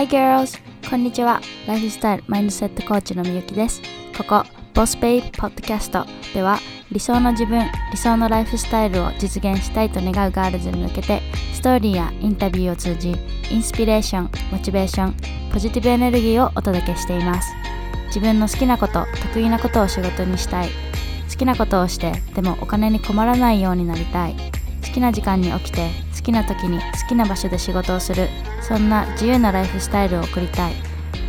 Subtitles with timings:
[0.00, 0.58] Hi girls!
[0.88, 1.42] こんにちは。
[1.66, 3.82] ライフスタイルマインドセットコーチのみゆきです。
[4.16, 6.58] ここ、ボスベイポッドキャストでは
[6.90, 11.20] 理想の自分、理想のライフスタイルを実現したいと願うガールズに向けて
[11.52, 13.14] ストーリーやインタビューを通じ
[13.50, 15.14] インスピレーション、モチベーション、
[15.52, 17.52] ポジティブエネルギーをお届けしています。
[18.06, 20.70] 自分の好きなこと、得意なことを仕事にしたい。
[21.30, 24.34] 好きなことをして、でもお金に困らないようになりたい。
[24.82, 25.90] 好きな時間に起きて
[26.20, 28.28] 好きな時に好きな場所で仕事をする。
[28.60, 30.74] そんな自由なライフスタイルを送りたい。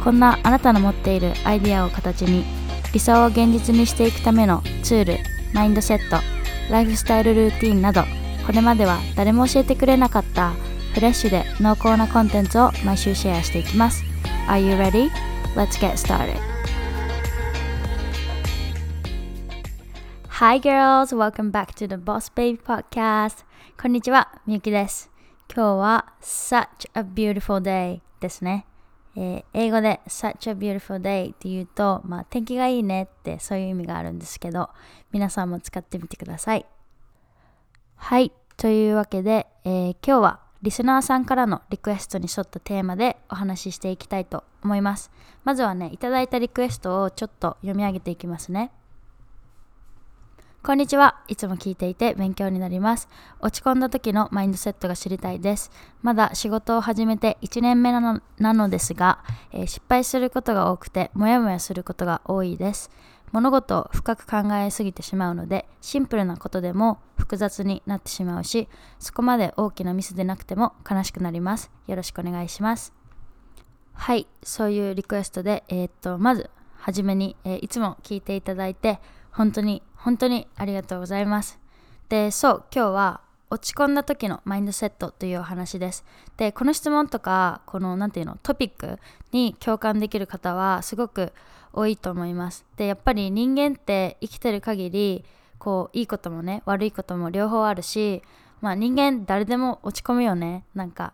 [0.04, 2.44] こんなあなたの持っているアイデアを形に
[2.92, 5.18] 理想を現実にしていくためのツール
[5.54, 6.18] マインドセット
[6.72, 8.02] ライフスタイルルーティンなど
[8.46, 10.54] これまでは誰も教えてくれなかった
[10.94, 14.04] フレッシュで濃厚なコンテンツを毎週シェアしていきます。
[14.48, 15.12] Are you ready?
[15.56, 16.40] Let's get started.
[20.28, 23.44] Hi girls, welcome back to the Boss Baby Podcast.
[23.82, 25.10] こんにちは、みゆきです。
[25.52, 28.68] 今日は Such a beautiful day ですね、
[29.16, 34.70] えー英語で Such a beautiful day って言うと、まあ、天気がいいねってそういう意味があるんですけど
[35.12, 36.66] 皆さんも使ってみてください。
[37.96, 45.10] はい、というわけで、えー今日はリスナーさんからのリクエストに沿ったテーマでお話ししていきたいと思います。
[45.44, 48.70] まずはね、いただいたリクエストをちょっと読み上げていきますね。
[50.64, 51.20] こんにちは。
[51.28, 53.10] いつも聞いていて勉強になります。
[53.40, 55.72] 落ち込んだ時のマインドセットが知りたいです。
[56.04, 62.92] まだ仕事を始めて1年目なのなのですが、えー失敗することが多くて、もやもやすることが多いです。
[63.32, 71.72] 物事を深く考えすぎてしまうので、シンプルなことでも複雑になってしまうし、そこまで大きなミスでなくても悲しくなります。
[71.88, 72.94] よろしくお願いします。
[73.94, 79.00] はい、そういうリクエストで、えーっと、まず、はじめに、えーいつも聞いていただいて、
[79.32, 81.60] 本当に、本当にありがとうございます。
[82.10, 86.06] で、そう、今日は、落ち込んだ時のマインドセットというお話です。
[86.38, 88.98] で、この質問とか、この、なんていうの、トピック
[89.34, 91.34] に共感できる方は、すごく
[91.74, 92.66] 多いと思います。
[92.78, 95.26] で、やっぱり人間って生きてる限り、
[95.60, 98.24] こう、いいこともね、悪いことも両方あるし、
[98.62, 100.64] まあ人間誰でも落ち込むよね。
[100.74, 101.14] なんか、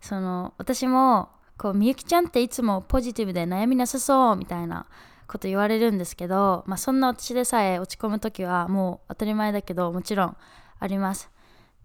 [0.00, 4.86] その、私も、こうみゆきちゃんっていつもポジティブで悩みなさそうみたいな
[5.28, 10.36] こと言われるんですけど、まあ、そんな私でさえ落ち込む時はもう当たり前だけどもちろん
[10.80, 11.30] あります。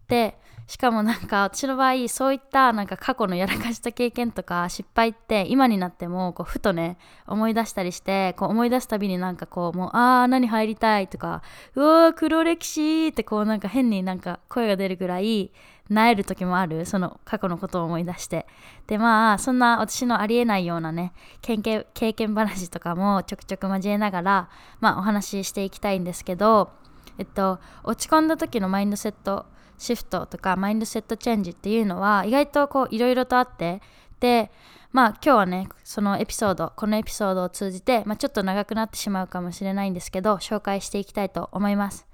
[0.08, 6.96] でしかもなんか私の場合そういったなんか過去のやらかした経験とか失敗って今になってもこうふとね
[7.26, 11.42] 思い出したりしてこう思い出すたびになんかこうもうああ何入りたいとか
[11.74, 15.52] うわー黒歴史ってこうなんか変になんか声が出るぐらい
[15.90, 18.46] なえる時もあるその過去のことを思い出して。
[18.86, 21.12] でまあそんな私のありえないようなね
[21.42, 24.48] 経験経験話とかもちょくちょく交えながら
[24.80, 26.70] まあお話ししていきたいんですけど
[27.18, 29.46] えっと落ち込んだ時のマインドセット
[29.78, 33.80] シフトとかマインドセットチェンジっていうのは意外とこういろいろとあって
[34.20, 34.50] で
[34.92, 42.06] まあ今日はねそのエピソードこのエピソードを通じて、まあ、ちょっと長くなってしまうかもしれないんですけど紹介していきたいと思います。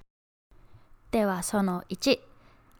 [1.10, 2.20] ではその1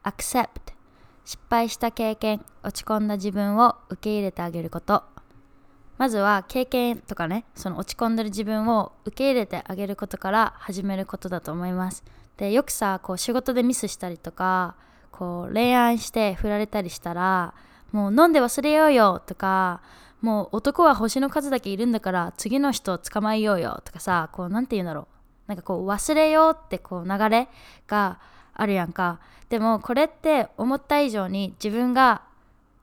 [0.04, 0.79] accept
[1.24, 5.04] 失敗した経験落ち込んだ自分を受け入れてあげること。
[5.98, 12.02] まずは経験とかねその落ち込んでる自分を受け入れてあげることから始めることだと思います。
[12.38, 14.76] でよくさこう仕事でミスしたりとか
[15.12, 17.52] こう恋愛して振られたりしたら
[17.92, 19.82] もう飲んで忘れようよとか
[20.22, 25.06] もう男は星の数だけいるんだから次の人を捕まえようよとかさこうなんて言うんだろう。
[25.48, 27.48] なんかこう忘れようってこう流れ
[27.88, 28.20] が
[28.54, 29.20] あるやんか。
[29.50, 32.22] でもこれって思った以上に自分が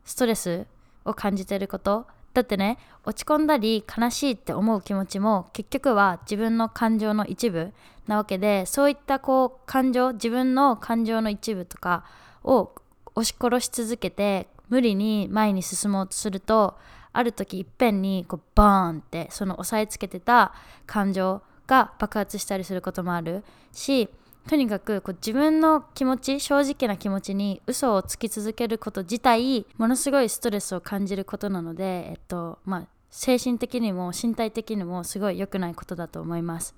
[0.05, 0.67] ストレス
[1.05, 2.05] を感じてること。
[2.33, 7.73] だってね落ち込んだり悲しいって思う気持ちも結局は自分の感情の一部
[8.05, 12.03] なわけでそういったこう感情自分の感情の一部とか
[12.43, 12.75] を
[13.15, 16.77] 押し殺し続けて無理に前に進もうとすると
[17.11, 20.53] ある時いっぺんにこうバーンってその押さえつけてた
[20.85, 24.09] 感情が爆発したりすることもあるし
[24.47, 36.75] とにかくこう自分の気持ち正直な気持ちに嘘をつき続けること自体ものすごいストレスを感じることなので、えっとまあ、精神的にも身体的にもすごい良くないことだと思います。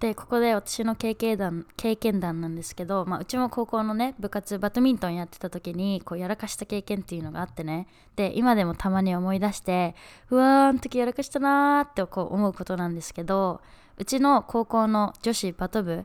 [0.00, 7.86] でここで私の経験談経験談なんですけど、まあ、うちも高校のね部活バドミントンやってた時にこうやらかした経験っていうのがあってね
[8.16, 9.94] で今でもたまに思い出して
[10.30, 13.60] うわーあの時やらかしたなーってこう思うことなんですけど
[13.96, 16.04] うちの高校の女子バト部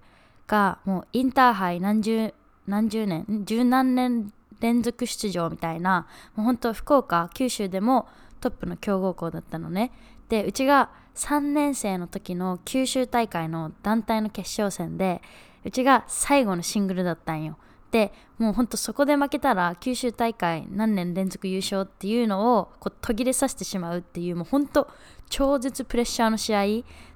[0.50, 2.34] がもうインターハイ何十
[2.68, 8.08] 何十年十何年連続出場みたいなもう本当福岡九州でも
[8.42, 9.92] トップの強豪校だったのね。
[10.28, 15.22] でうちが3年生の時の九州大会の団体の決勝戦で
[15.66, 17.58] うちが最後のシングルだったんよ。
[17.92, 24.88] でもうほんとそこで負けたら九州大会何年連続優勝っていうのをこう途切れさせてしまうっていうもうほんと
[25.30, 26.66] 超絶プレッシャーの試合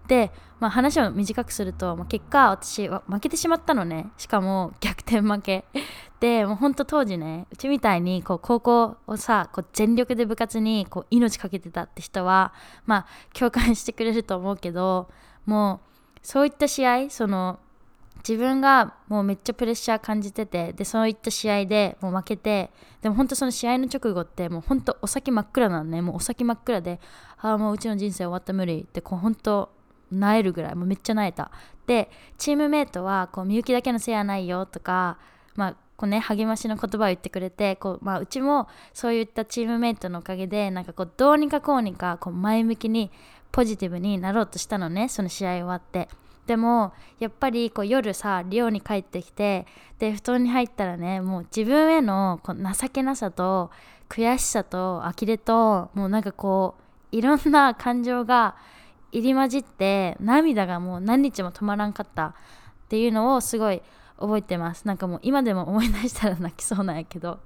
[0.07, 4.11] で、まあ、話を短くすると、まあ、結果私は負けてしまったのね。
[4.17, 5.65] しかも逆転負け。
[6.19, 12.53] でもうほんと当時ねうちみたいにこう高校をさこう全力で部活にこう命かけてたって人は
[12.85, 15.09] まあ共感してくれると思うけど
[15.45, 15.81] も
[16.15, 17.59] うそういった試合その
[18.27, 22.71] 自分がもうめっちゃプレッシャー感じててでそういった試合でもう負けて
[23.01, 27.01] でも本当その試合の直後ってもう本当お先真っ暗なんねもうお先真っ暗で
[27.41, 29.69] ああもううちの人生終わった無理ってこう本当
[30.09, 31.51] なえるぐらいもうめっちゃなえた。
[31.85, 35.17] でチームメイトはこうみゆきだけのせいやないよとか
[35.55, 43.11] まあこうね励ましの言葉を言ってくれてこう、まあ、うちもそういったチームメイトのおかげでなんかこうどうにかこうにかこう前向きに
[43.51, 46.07] ポジティブになろうとしたのねその試合終わって。
[46.45, 49.65] でもやっぱりこう夜さ寮に帰ってきて
[49.99, 53.71] で布団に入ったらねもう自分へのこう情けなさと
[54.09, 56.75] 悔しさと呆れともうなんかこ
[57.11, 58.55] ういろんな感情が
[59.11, 62.33] 入り混じって涙がもう何日も止まらんかったっ
[62.89, 63.81] ていうのをすごい
[64.19, 64.85] 覚えてます。
[64.85, 67.39] なんかもう今でも思い出したら泣きそうなんやけど。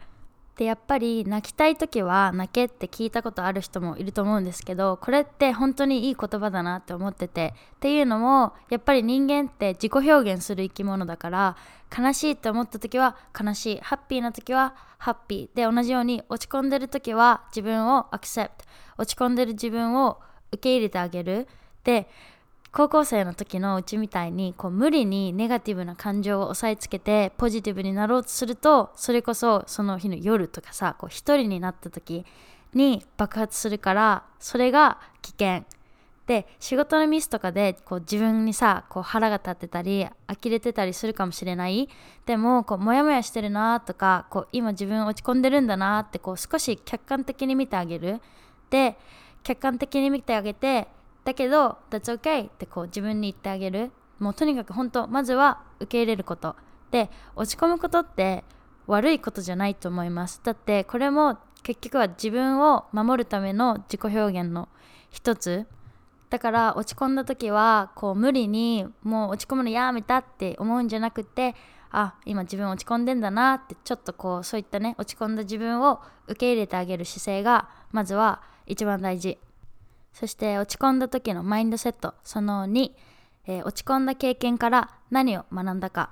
[0.57, 11.57] でやっぱり泣きたい時は泣けって聞いたことある人もいると思うんですけどこれって本当にいい言葉だなって思っててっていうのもやっぱり人間って自己表現する生き物だから
[11.95, 18.65] 悲しいって思った時は悲しいハッピーな時はハッピーで同じように落ち込んでる時は自分をアクセプト
[18.97, 20.19] 落ち込んでる自分を
[20.51, 21.47] 受け入れてあげる。
[21.83, 22.09] で
[22.71, 32.25] 高校生の時のうちみたいにこう無理にネガティブな感情を抑えつけてポジティブになろうとするとそれこそその日の夜とかさこう一人になった時
[32.73, 35.65] に爆発するからそれが危険
[36.27, 41.89] で仕事のミスとかでこう自分にさこう腹が立ってたり呆れてたりするかもしれない。
[42.25, 48.19] でもこうモヤモヤしてるなとかこう今自分落ち込んでるんだなってこう少し客観的に見てあげる
[48.69, 48.97] で
[49.41, 50.89] 客観的に見てあげて
[51.27, 53.91] だけど That's okay ってこう自分に言ってあげる。
[54.17, 56.55] もうとにかく本当まずは受け入れること。
[56.89, 58.45] で落ち込むことって
[58.85, 60.39] 悪いことじゃないと思います。
[60.41, 64.69] だってこれも結局は自分を守るための自己表現の
[65.09, 65.67] 一つ。
[66.29, 71.55] だから落ち込んだ時はこう無理にもう落ち込むのやめたって思うんじゃなくて
[71.91, 79.37] あ今自分落ち込んでんだなってちょっとこうそういったね落ち込んだ自分を受け入れてあげる姿勢がまずは一番大事。
[80.13, 82.91] そして落ち込んだ時のマインドセットその2、
[83.47, 86.11] えー、落ち込んだ経験から何を学んだか。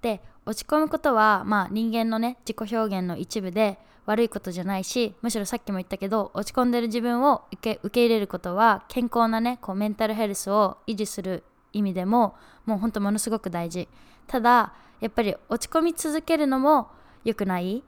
[0.00, 11.44] で落ち込むことは、まあ、人間のね自己表現の一部で悪いことじゃないしむしろさっきも言ったけど落ち込んでる自分を受け受け入れることは健康なねこうメンタルヘルスを維持する
[11.74, 13.88] 意味でももうほんとものすごく大事。
[14.26, 16.88] ただやっぱり落ち込み続けるのも
[17.24, 17.82] 良くない。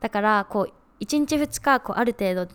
[0.00, 0.72] だからこう
[1.04, 2.52] 1日2日こうある程度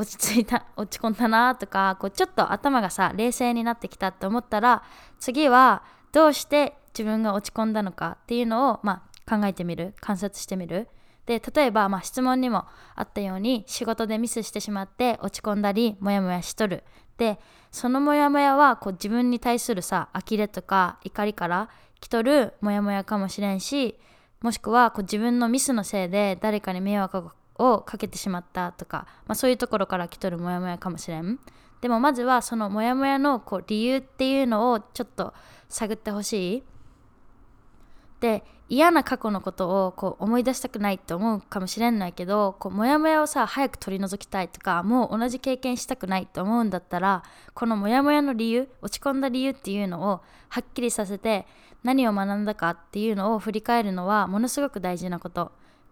[0.00, 4.82] 落ち着いた 落ち込んだなとかこうちょっと頭がさ冷静になってきたって思ったら
[5.18, 5.82] 次は
[6.12, 10.88] どうして自分が落ち込んだのかっていうのを、まあ、考えてみる観察してみる。
[11.26, 12.64] で例えば、まあ、質問にも
[12.96, 16.82] あったように仕事でミスしてしまって落ち込んだりモヤモヤしとる。
[17.18, 17.38] で
[17.70, 21.68] そのモヤモヤはこう自分に対するさ呆れとか怒りから
[22.00, 24.00] 来とるモヤモヤかもしれんし
[24.40, 27.28] もしくはこう自分のミスのせいで誰かに迷惑
[27.60, 31.38] をかけてしまったとか、まあ、そういうところから来とるモヤモヤかもしれん。
[31.80, 35.32] でもまずはそのモヤモヤのこう理由っていうのをちょっと
[35.68, 36.62] 探ってほしい。
[38.20, 50.20] で嫌な過去のことをこう思い出したくないって思うかもしれないけどこうモヤモヤをさ早く取り除きたいとかもう同じ経験したくないって思うんだったらこのモヤモヤの理由落ち込んだ理由っていうのを
[50.50, 51.46] はっきりさせて
[51.82, 55.50] 何を学んだかっていうのを振り返るのはものすごく大事なこと。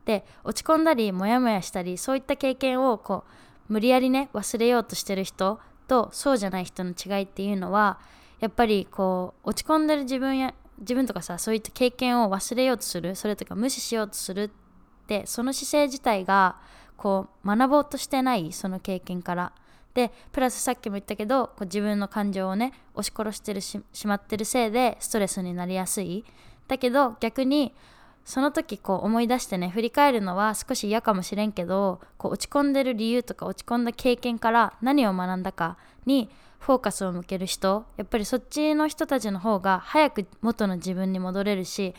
[0.08, 3.24] で落ち込んだりモヤモヤしたりそういった経験をこ
[3.68, 8.00] う無理やりね忘れようとしてる人とそうじゃない人の違いっていうのは
[8.40, 14.50] やっぱりこう落ち込んでる自分や自分とかさそういった経験を忘れようとするそれとか無視しようとするっ
[15.06, 16.56] てその姿勢自体が
[16.96, 19.52] こう学ぼうとしてないその経験から。
[19.92, 26.24] でプラスさっきも言ったけどこう自分の感情をね押し殺してるしまってるせいでストレスになりやすい。
[26.66, 27.74] だけど逆に
[28.28, 41.94] その時こう思い出してね振り返るのは少し嫌かもしれんけどこう落ち込んでる理由とか落ち込んだ経験から何を学んだかにフォーカスを向ける人やっぱりそっちの人たちの方が早く元の自分に戻れるし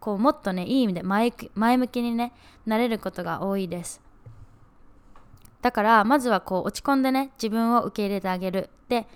[0.00, 2.32] こうもっとねいい意味で前前向きにね
[2.64, 4.00] なれることが多いです。
[5.60, 8.70] だからまずはこう落ち込んでね自分を受け入れてあげる。
[8.88, 9.06] で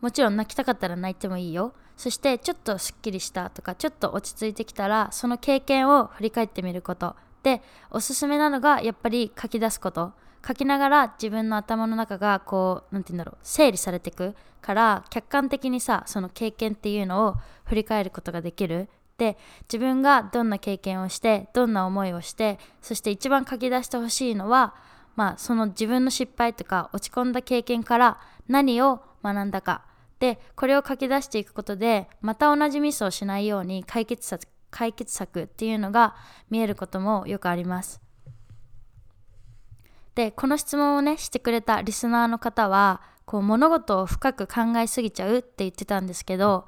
[0.00, 1.72] もちろん泣きたかったら泣いてもいいよ。
[1.96, 7.16] そしてちょっとすっきりしたとかちょっと落ち着いてきたらその経験を振り返ってみること。
[7.42, 10.12] でおすすめなのがやっぱり書き出すこと。
[10.46, 17.34] 書きながら自分の頭の中がこう何て言うんだろう整理されていくから客観的にさその経験っていうのを
[17.64, 18.88] 振り返ることができる。
[19.18, 24.74] で自分がどんな経験をしてどんな思いをしてそして一番書き出してほしいのは
[25.16, 29.82] まあその自分の失敗とか落ち込んだ経験から何を学んだか。
[30.18, 36.14] でこれを書き出していくことでまた同じミスをしないように解決策解決策っていうのが
[36.50, 38.00] 見えることもよくあります。
[40.14, 46.66] でこの質問をねしてくれたリスナーの方はこう物事を深く考えすぎちゃうって言ってたんですけど、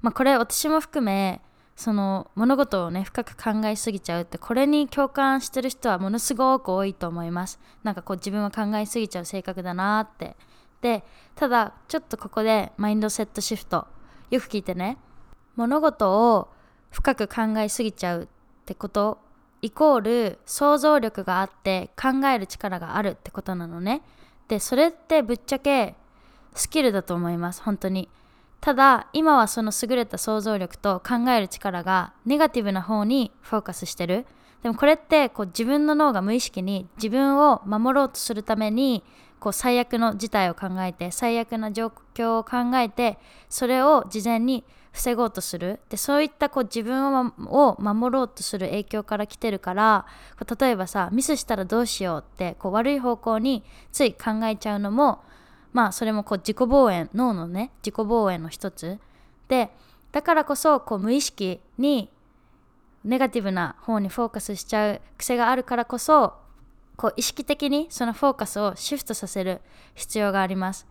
[0.00, 1.40] まあ、これ私も含め
[1.76, 10.36] その物事をね深く考えすぎちゃうってこれに共感してる人はものすごく多いと思いますなんかこう自分は考えすぎちゃう性格だなって
[10.84, 11.02] で
[11.34, 13.86] ただちょっとここでマインドセットシフト。
[14.30, 14.98] よく聞いてね。
[15.56, 16.48] 物事を
[16.90, 18.26] 深く考えすぎちゃうっ
[18.66, 19.16] てこと。
[19.62, 24.02] イコール想像力があって考える力があるってことなのね。
[24.46, 25.94] でそれってぶっちゃけ
[26.54, 27.62] スキルだと思います。
[27.62, 28.10] 本当に。
[28.60, 34.26] ただ今はその優れた想像力と考える力がネガティブな方にフォーカスしてる。
[34.62, 39.02] でもこれってこう自分の脳が無意識に自分を守ろうとするために
[39.44, 43.18] こう最悪の事態を考えて最悪な状況を考えて
[43.50, 45.80] それを事前に防ごうとする。
[45.90, 50.06] でそういったこう自分を守ろうとする影響から来てるから
[50.58, 55.22] 例えばさミスしたらどうしようってこう悪い方向につい考えちゃうのも
[55.74, 58.98] まあそれもこう自己防衛脳のね自己防衛の一つ。
[59.48, 59.68] で
[60.10, 62.08] だからこそこう無意識に
[63.04, 66.43] ネガティブな方にフォーカスしちゃう癖があるからこそ
[66.96, 69.60] こう意識的にそのフォーカスをシフトさせる
[69.94, 70.86] 必要があります。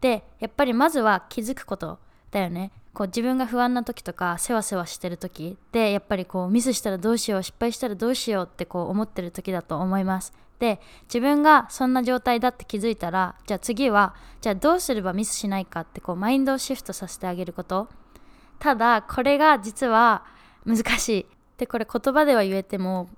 [0.00, 1.98] でやっぱりまずは気づくこと
[2.30, 2.72] だよね。
[2.92, 10.32] こう自分が不安な時とかせわせわしてる時でやっぱりこうミスしたらどうしよう失敗したらどうしようってこう思ってる時だと思います。
[10.58, 17.88] で自分がそんな状態だって気づいたらじゃあ次はじゃあどうすればミスしないかってこうマインドをシフトさせてあげること
[18.60, 20.24] ただこれが実は
[20.64, 21.26] 難しい
[21.58, 23.08] でこれ言葉では言えても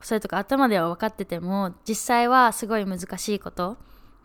[0.00, 3.76] それとか頭では分かってても実際はすごい難しいこと。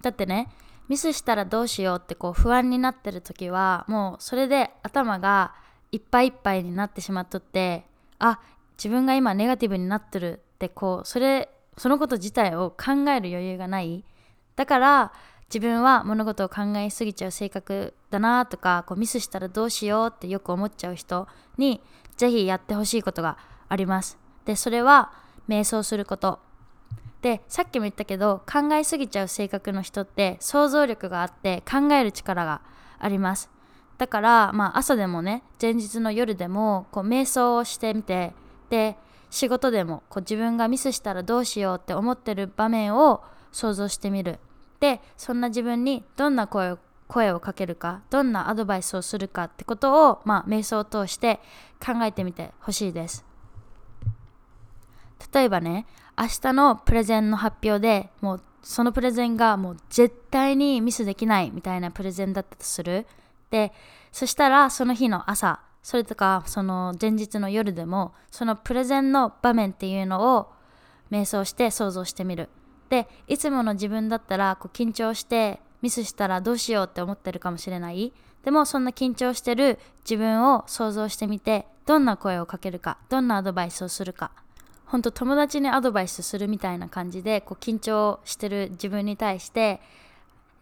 [0.01, 0.49] だってね
[0.89, 5.55] ミスしたらどうしようってこう不安になってる時はもうそれで頭が
[5.91, 7.85] いっぱいいっぱいになってしまっとって
[8.19, 8.39] あ
[8.77, 14.03] 自分が今ネガティブになってるってこうそれそのこと自体を考える余裕がない。
[14.55, 15.13] だから
[15.47, 21.27] 自分は物事を考えすぎちゃう性格だなとかこうミスしたらどうしようってよく思っちゃう人
[21.57, 21.81] に
[22.17, 23.37] ぜひやってほしいことが
[23.69, 24.17] あります。
[24.45, 25.11] でそれは
[25.47, 26.39] 瞑想すること。
[27.21, 32.61] でさっきも言ったけど考えすぎちゃう性格の人って想像力があって考える力が
[32.99, 33.49] あります。
[33.97, 38.33] だからまあ朝でもね前日の夜でもこう瞑想をしてみて
[38.69, 38.97] で
[39.29, 44.39] 仕事でもこう自分がミスしたらどうしようって思ってる場面を想像してみる。
[44.79, 51.39] でそんな自分にどんな声を声をかけるかどんなアドバイスをするかってことを、まあ、瞑想を通して
[51.85, 53.32] 考えてみてほしいです。
[55.31, 55.85] 例えばね
[56.17, 63.05] 明日のプレゼンの発表でもうそのプレゼンがもう絶対にミスできないみたいなプレゼンだったとする。
[63.51, 63.71] で
[64.11, 70.51] そしたらその日の朝それとかその前日の夜でもそのプレゼンの場面っていうのを
[71.11, 72.49] 瞑想して想像してみる。
[72.89, 78.13] でいつもの自分だったらこう緊張してミスしたらどうしようって思ってるかもしれない。
[78.43, 84.31] でもそんな緊張してる自分を想像してみてどんな声をかけるかどんなアドバイスをするか。
[84.93, 89.81] 本当友達にアドバイスするみたいな感じでこう緊張してる自分に対して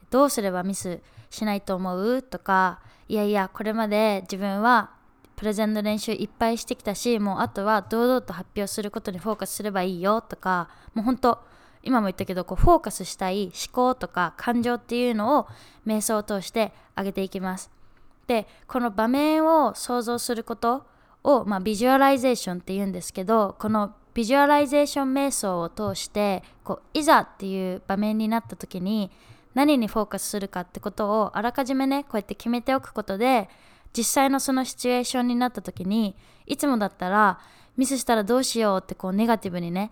[0.10, 2.22] どうすればミスしないと思う？
[2.22, 4.92] とかいやいやこれまで自分は
[5.36, 11.40] プレゼンの練習いっぱいしてきたしもうあとは堂々と発表することにフォーカスすればいいよとかもう本当
[11.84, 15.48] 今も言ったけどこうフォーカスしたい思考とか感情っていうのを
[15.86, 17.70] 瞑想を通して上げていきます。
[18.28, 20.86] でこの場面を想像すること
[21.22, 29.12] を、まあ、ビジュアライゼーションっていうんですけどこのビジュアライゼーション瞑想を通してこういざっていう場面になった時に
[29.54, 33.50] 何にフォーカスするかってことをあらかじめねこうやって決めておくことで
[33.96, 36.16] 実際のそのシチュエーションになった時に
[36.46, 37.40] いつもだったら
[37.78, 39.92] ミスしたらどうしようってこうネガティブにね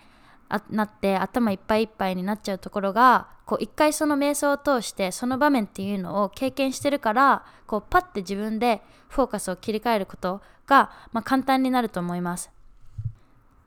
[0.69, 12.58] なって頭いっぱいいっぱいになっちゃうところがこう一回その瞑想を通してその場面っていうのを経験してるからこうパッて自分でフォーカスを切り替えることが、まあ、簡単になると思います。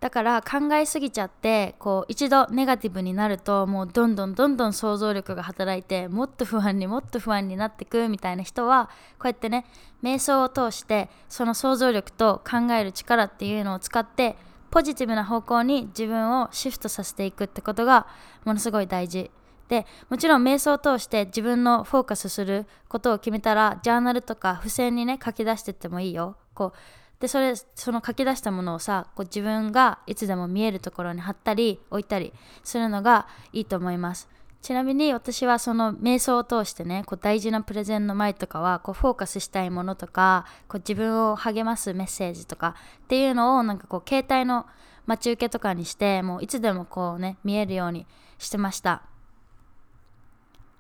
[0.03, 8.91] だから考えすぎちゃってこう一度ネガティブになるともうどんどんどんどん想像力が働いてもっと不安にもっと不安になってくみたいな人は
[9.21, 9.65] こうやってね
[10.03, 14.35] 瞑想を通してその想像力と考える力っていうのを使って
[14.73, 18.09] ポジティブな方向に自分をシフトさせていくってことが
[18.45, 19.31] ものすごい大事。
[19.69, 26.37] でもちろん瞑想を通して自分のフォーカスすることを決めたらジャーナルとか付箋にね書き出してってもいいよ。
[26.55, 32.33] こうでそれその書き出したものをさこう自分がいつでも見えるところに貼ったり置いたり
[32.65, 34.29] するのがいいと思います。
[34.61, 42.75] ちなみに私はその瞑想を通してねこう大事なプレゼンの前とかはこうフォーカスしたいものとかこう自分を励ますメッセージとか
[43.05, 44.67] っていうのをなんかこう携帯の
[45.07, 48.05] 待ち受けとかにしてもういつでもこうね見えるように
[48.39, 49.03] してました。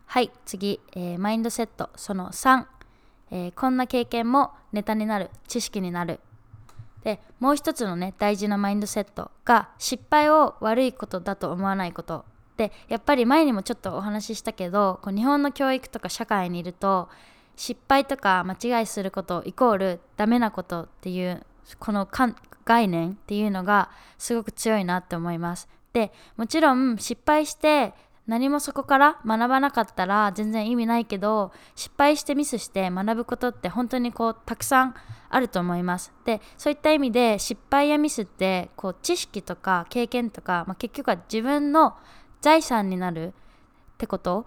[0.06, 2.64] はい次、えー、マインドセットその3、
[3.30, 6.18] えー、こんな経験もネタになる知識になる。
[7.04, 12.24] でもう一つのね大事なマインドセットが失敗を悪いことだと思わないこと
[12.56, 17.08] でやっぱり前にもちょっとお話ししたけどこう日本の教育とか社会にいると
[17.56, 21.44] 失敗とか間違いすることイコールダメなことっていう
[21.78, 22.08] この
[22.64, 25.68] 概念っていうのがすごく強いなって思います。
[25.92, 27.94] でもちろん失敗して
[28.26, 34.94] 何もそこから学ばなかったら全然意味ないけど失敗してミスして学ぶことって本当にこうたくさん
[35.28, 36.12] あると思います。
[36.24, 41.96] でそういった意味で失敗やミスってこう知識とか経験とか、まあ、結局は自分の
[42.40, 43.32] 財産になるっ
[43.98, 44.46] てこと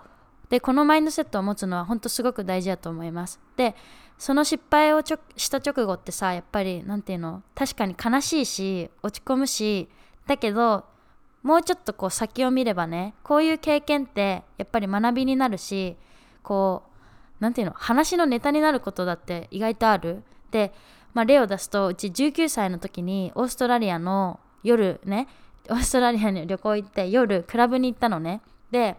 [0.49, 3.39] でこのマインドセットを持つのは本当すごく大事だと思います。
[3.57, 3.75] で
[4.17, 5.01] その失敗を
[5.35, 9.89] した直後ってさやっぱり何て言うの確かに悲しいし落ち込むし
[10.27, 10.85] だけど
[11.45, 15.95] もうちょっとこう先を見ればねこういう経験ってやっぱり学びになるし
[16.41, 16.91] こう
[17.39, 20.23] 何て言うの話のネタになることだって意外とある。
[20.49, 20.73] で、
[21.13, 25.27] まあ、例を出すとうち19歳の時にオーストラリアの夜ね
[25.69, 28.41] オーストラリアに旅行行って夜クラブに行ったのね。
[28.71, 28.95] で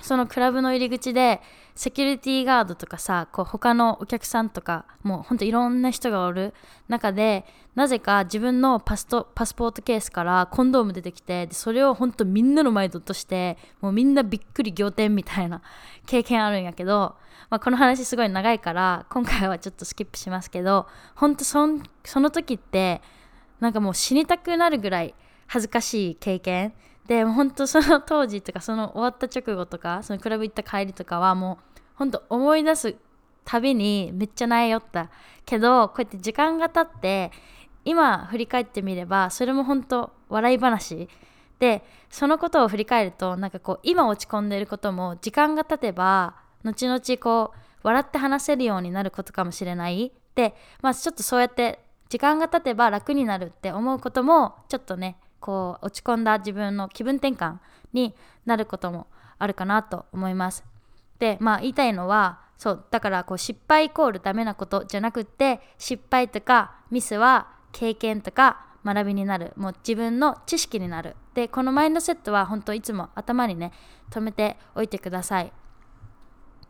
[0.00, 1.40] そのクラブの入り口で
[1.74, 6.54] セキュリティガードとかさこう他のお客さんとかもうほんといろんな人がおる
[6.88, 15.62] 中でなぜか自分のパストパスポートケースからコンドーム出てきてでそれをほんとみんなの前で落としてもうみんなびっくり仰天みたいな
[16.06, 17.16] 経験あるんやけど、
[17.50, 21.66] まあ、この話すごい長いから今回はちょっとスキップしますけどほんとそ
[22.04, 23.02] その時って
[23.58, 25.14] なんかもう死にたくなるぐらい
[25.48, 26.72] 恥ずかしい経験
[27.08, 32.94] で本当その当時とかその終わった直後とかそのクラブ行った帰りとかはもう本当思い出す
[33.44, 35.10] たびにめっちゃ悩よった
[35.46, 37.32] けどこうやって時間が経って
[37.86, 41.08] 今振り返ってみればそれも本当笑い話。
[41.58, 50.12] でそのことを振り返るとなんかこう今落ち込んでることも時間が経てば後々こう笑って話せるようになることかもしれない。
[50.34, 57.58] でまあちょっとそうやって時間が経てば楽になるって思うこともちょっとねこう落ち込んだ自分の気分転換
[57.92, 58.14] に
[58.46, 59.06] なることも
[59.38, 60.64] あるかなと思います。
[61.18, 69.52] でまあ言いたいのはそうだからこう失敗イコールダメなことじゃなくて失敗とかミスは経験とか学びになる。
[69.56, 71.16] もう自分の知識になる。
[71.34, 73.72] でこのマインドセットは本当いつも頭にね
[74.10, 75.52] 止めておいてください。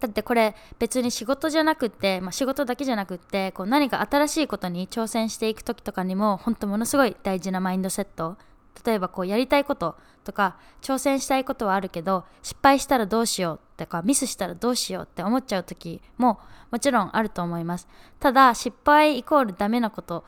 [0.01, 8.37] だってこれ別に仕事じゃなくって、まあ、仕事だけじゃなくってこう何か新しいことに挑戦していく時とかにも本当ものすごい大事なマインドセット
[8.85, 17.89] 例えばこうやりたいこととか挑戦したいことはあるけど失敗したらどうしようとかミスしたらどうしようって思っちゃう時ももちろんあると思います。
[18.21, 20.25] ただ失敗イコールダメなこと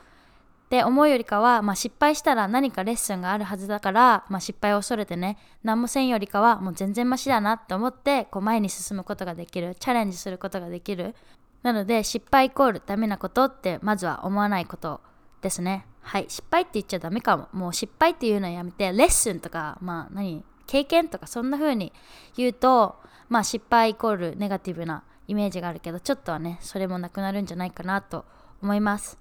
[0.65, 11.13] って思うよりかは、まあ、失敗したら何かレッスンがあるはずだから、まあ、失敗を恐れてね何もせんよりかはもう全然マシだなって思ってこう前に進むことができるチャレンジすることができる。
[11.61, 15.01] なので失敗イコールダメなことってまずは思わないこと
[15.41, 15.85] ですね。
[16.01, 17.47] はい、失敗って言っちゃダメかも。
[17.53, 21.93] もう失敗っていうのはやめて、レッスンとか、まあ何、経験とかそんな風に
[22.35, 22.95] 言うと、
[23.29, 28.25] まあ失敗イコールネガティブなイメージがあるけど、ちょっとはね、それもなくなるんじゃないかなと
[28.61, 29.17] 思います。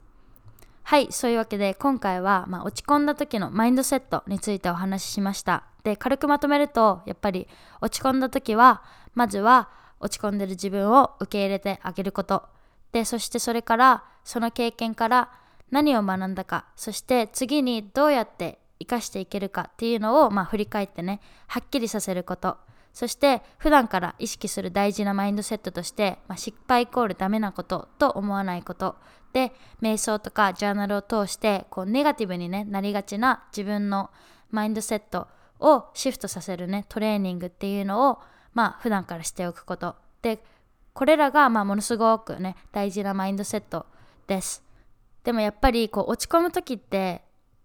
[0.82, 5.62] はい、そういうわけで今回は、まあ、落ち込んだ時のマインドセットについてお話ししました。
[5.84, 7.46] で、軽くまとめると、やっぱり
[7.80, 8.82] 落ち込んだ時は、
[9.14, 9.68] まずは
[10.00, 12.48] 落ち込んでる自分を受け入れてあげること。
[12.90, 15.30] で、そしてそれから、その経験から
[15.70, 22.56] 何を学んだかそして次にどうやって生かしていけるかっていうのを、まあ、振り返ってねはっきりさせること。
[22.92, 28.96] そして普段から意識する大事なマインドセットとして、まあ、失敗イコールダメなことと思わないこと。
[29.32, 34.10] で瞑想とかジャーナルを通してこうネガティブに、ね、なりがちな自分の
[34.50, 35.28] マインドセット
[35.60, 38.18] をシフトさせるねトレーニングっていうのを
[38.54, 39.94] まあ普段からしておくこと。
[40.22, 40.42] で
[40.92, 43.86] これらがまあものすごくね大事なマインドセット
[44.26, 44.69] です。
[45.24, 47.22] でもやっぱりこう落ち込む時って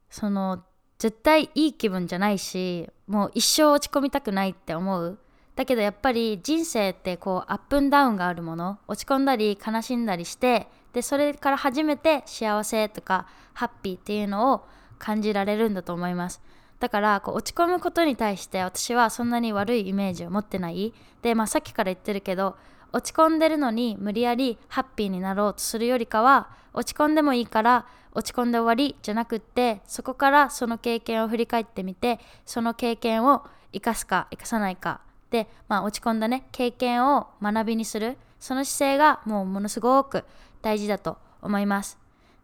[0.10, 0.64] その
[0.98, 5.20] 絶対いい気分じゃないしもう一生落ち込みたくないって思う。
[5.56, 8.80] だけどやっぱり人生ってこうアップンダウンがあるもの。
[8.88, 14.66] 落ち込んだり悲しんだりしてでそれから初めて幸せとかハッピーっていうのを
[15.00, 16.42] 感じられるんだと思います。
[16.80, 20.94] だからこう落ち込むことに対して私はそんなに悪いイメージを持ってない。
[21.22, 22.58] で、まあ、さっきから言ってるけど
[22.96, 40.24] 落ち込んでるのに無理やりハッピーになろうとするよりかは落ち込んでもいいから落ち込んで終わりじゃなくってそこからその経験を振り返ってみてその経験を生かすか生かさないかで、まあ、落ち込んだね経験を学びにするその姿勢がもうものすごく
[40.62, 42.00] 大事だと思います。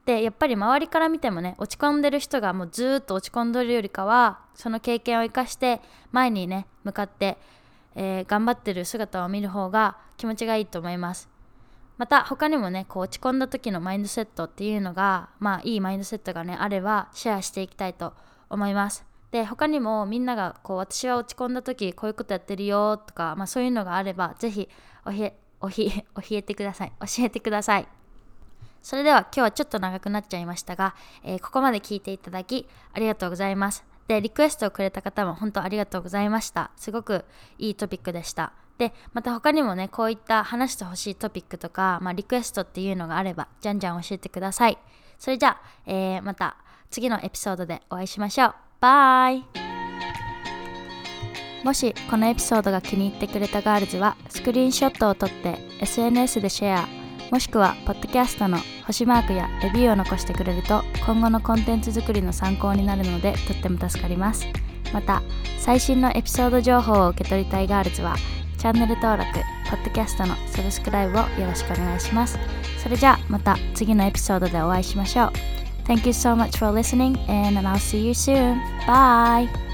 [0.06, 5.80] でやっぱり周りから見てもね落ち込んでる人がもうずっと落ち込んでるよりかはその経験を生かして
[6.12, 7.38] 前にね向かって
[7.96, 11.30] えー、頑張ってる姿を見る方が気持ちがいいと思います。
[11.98, 18.14] また他にもねこう落ち込んだ時のマインドセットっていうのがまあいいマインドセットがねあればシェアしていきたいと
[18.50, 19.06] 思います。
[19.32, 24.68] で他にもみんながこう私は落ち込んだ時こういうことやってるよとか、まあ、そういうのがあればぜひ
[25.06, 26.94] おひおひ おひえてください。
[27.00, 27.88] 教えてください。
[28.82, 33.91] それでは今日はちょっと長くなっちゃいましたが、えー、ここまで聞いていただきありがとうございます。
[34.08, 36.72] で、リクエストをくれた方も本当ありがとうございました。
[36.76, 37.26] すごく
[37.58, 38.54] いいトピックでした。
[38.78, 44.78] で、また他にもね、こういった話してほしいトピックとか、まあ、リクエストっていうのがあれば、じゃんじゃん教えてください。
[45.20, 46.58] それじゃあ、えー、また
[46.90, 48.56] 次のエピソードでお会いしましょう。
[48.80, 49.46] バイ
[51.64, 57.01] もしこのエピソードが気に入ってくれたガールズはスクリーンショットを撮って SNS でシェア
[57.32, 64.46] もしくはポッドキャストの星マークやレビューを残してくれると今後のコンテンツ作りの参考になるのでとっても助かります
[64.94, 65.24] また
[65.58, 68.18] 最新のエピソード情報を受け取りたいガールズは
[68.58, 69.32] チャンネル登録
[69.70, 72.38] ポッドキャストのサブスクライブをよろしくお願いします
[72.84, 75.32] それじゃあまた次のエピソードでお会いしましょう
[75.86, 78.60] Thank you so much for listening and I'll see you soon.
[78.86, 79.71] Bye!